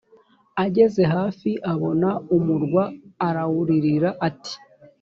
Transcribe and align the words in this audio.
ageze 0.65 1.01
hafi 1.15 1.49
abona 1.71 2.09
umurwa 2.35 2.83
arawuririra 3.27 4.09
ati 4.27 4.55